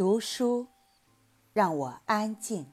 [0.00, 0.66] 读书
[1.52, 2.64] 让我安静。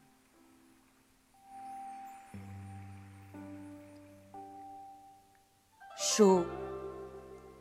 [5.98, 6.46] 书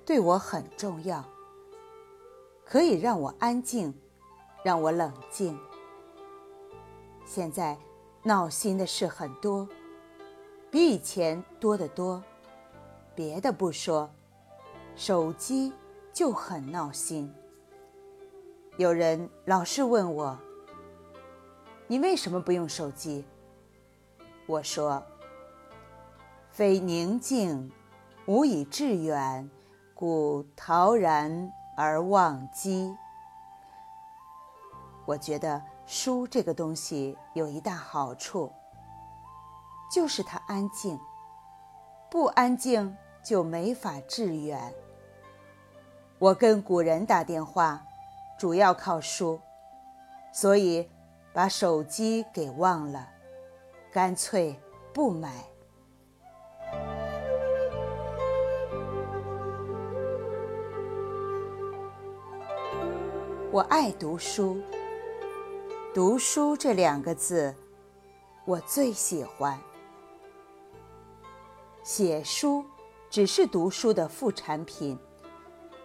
[0.05, 1.25] 对我很重要，
[2.65, 3.93] 可以让我安静，
[4.63, 5.59] 让我冷静。
[7.25, 7.77] 现在
[8.23, 9.69] 闹心的事很多，
[10.71, 12.23] 比以前多得多。
[13.17, 14.09] 别的不说，
[14.95, 15.73] 手机
[16.13, 17.35] 就很闹心。
[18.79, 20.39] 有人老是问我
[21.89, 23.25] ：“你为什么不用手机？”
[24.47, 25.03] 我说
[26.53, 27.73] ：“非宁静，
[28.27, 29.51] 无以致远，
[29.95, 32.95] 故陶然而忘机。”
[35.07, 38.53] 我觉得书这个东西有一大好处，
[39.91, 41.01] 就是它安静。
[42.11, 44.75] 不安静就没法致远。
[46.19, 47.83] 我跟古人打电话。
[48.39, 49.41] 主要靠书，
[50.31, 50.87] 所以
[51.33, 53.09] 把手机给忘了，
[53.91, 54.55] 干脆
[54.93, 55.43] 不买。
[63.51, 64.61] 我爱读书，
[65.95, 67.55] 读书这两个字，
[68.45, 69.59] 我最喜欢。
[71.83, 72.63] 写书
[73.09, 74.99] 只是读书的副产品，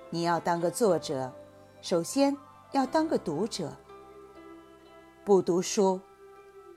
[0.09, 1.31] 你要当个作者。
[1.81, 2.37] 首先
[2.73, 3.75] 要当个读者，
[5.25, 5.99] 不读书，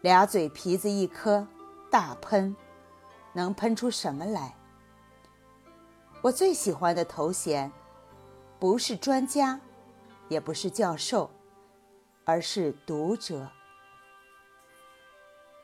[0.01, 1.47] 俩嘴皮子一颗，
[1.91, 2.57] 大喷，
[3.35, 4.57] 能喷出什么来？
[6.23, 7.71] 我最喜欢的头衔，
[8.59, 9.61] 不是专家，
[10.29, 11.31] 也不是教授，
[12.25, 13.51] 而是读者。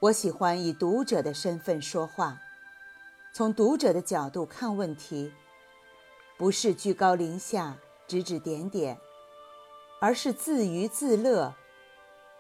[0.01, 2.39] 我喜欢以读者的身份说话，
[3.33, 5.33] 从读者的角度看问题，
[6.37, 8.99] 不是居高临下，指指点点。
[10.03, 11.55] 而是自娱自乐，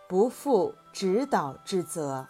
[0.08, 2.26] 不负指导之责。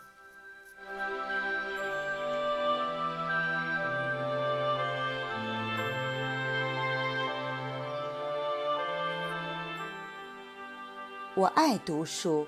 [11.36, 12.44] 我爱读书，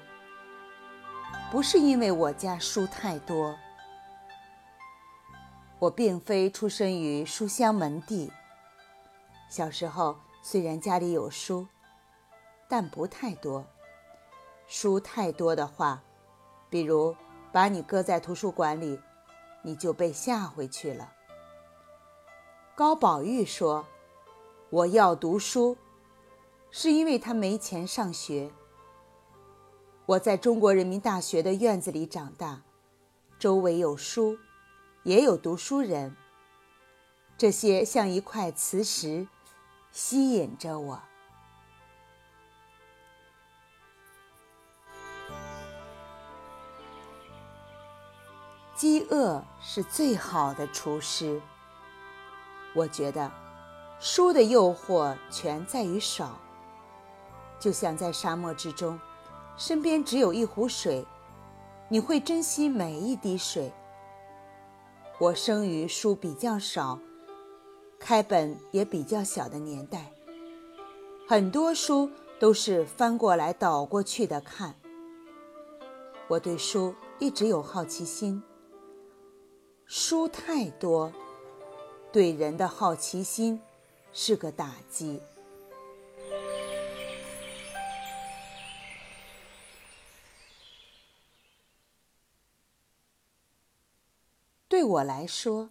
[1.53, 3.57] 不是因为我家书太多。
[5.79, 8.33] 我并非出生于书香门第。
[9.49, 11.69] 小时候虽然家里有书。
[12.69, 13.67] 但不太多，
[14.67, 16.03] 书太多的话，
[16.71, 17.15] 比如
[17.53, 19.01] 把你搁在图书馆里，
[19.63, 21.13] 你就被吓回去了。
[22.75, 23.87] 高宝玉说
[24.71, 25.77] ：“我要读书，
[26.71, 28.51] 是因为他没钱上学。”
[30.07, 32.63] 我在中国人民大学的院子里长大，
[33.39, 34.39] 周围有书，
[35.05, 36.17] 也有读书人，
[37.37, 39.29] 这些像一块磁石，
[39.91, 41.03] 吸引着我。
[48.83, 51.41] 饥饿是最好的厨师。
[52.75, 53.31] 我觉得，
[54.01, 56.37] 书的诱惑全在于少。
[57.61, 58.99] 就像在沙漠之中，
[59.57, 61.07] 身边只有一壶水，
[61.89, 63.73] 你会珍惜每一滴水。
[65.21, 66.99] 我生于书比较少、
[68.01, 70.11] 开本也比较小的年代，
[71.29, 72.11] 很多书
[72.41, 74.75] 都是翻过来倒过去的看。
[76.27, 78.43] 我对书一直有好奇心。
[79.95, 81.13] 书太多，
[82.11, 83.61] 对人的好奇心
[84.15, 85.21] 是个打击。
[94.67, 95.69] 对我来说，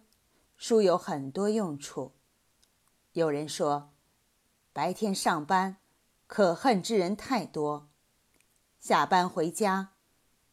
[0.56, 2.12] 书有很多用处。
[3.14, 3.90] 有人说，
[4.72, 5.78] 白天上班，
[6.28, 7.88] 可恨之人太多；
[8.78, 9.94] 下班回家，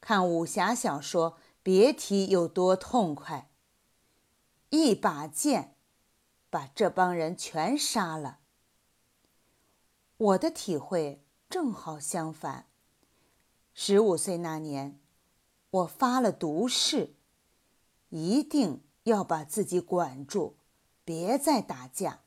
[0.01, 3.48] 看武侠小说，别提有多痛快。
[4.69, 5.75] 一把剑，
[6.49, 8.39] 把这帮人全杀了。
[10.17, 12.67] 我的体会正好相反。
[13.73, 14.99] 十五岁那年，
[15.71, 17.15] 我发了毒誓，
[18.09, 20.55] 一定要把自己管住，
[21.03, 22.21] 别再打架，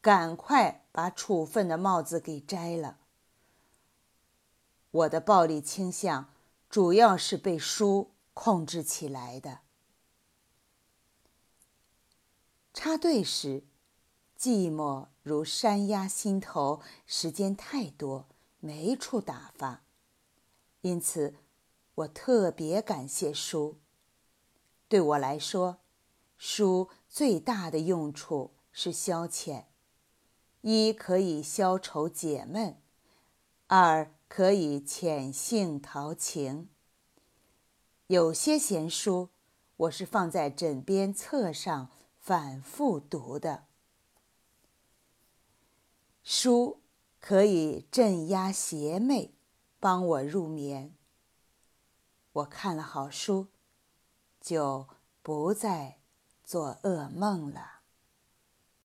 [0.00, 2.98] 赶快把处分的帽子给摘了。
[4.90, 6.32] 我的暴力倾向
[6.68, 9.60] 主要是被书控制起来的。
[12.78, 13.64] 插队时，
[14.38, 18.28] 寂寞如山压心头，时间太多，
[18.60, 19.82] 没处打发。
[20.82, 21.36] 因此，
[21.94, 23.78] 我特别感谢书。
[24.88, 25.78] 对我来说，
[26.36, 29.64] 书最大的用处是消遣：
[30.60, 32.76] 一可以消愁解闷，
[33.68, 36.68] 二可以遣性陶情。
[38.08, 39.30] 有些闲书，
[39.78, 41.90] 我是放在枕边册上
[42.26, 43.66] 反复读的。
[46.24, 46.82] 书
[47.20, 49.30] 可以镇压邪魅，
[49.78, 50.96] 帮我入眠。
[52.32, 53.46] 我看了好书，
[54.40, 54.88] 就
[55.22, 56.00] 不再
[56.42, 57.75] 做噩梦了。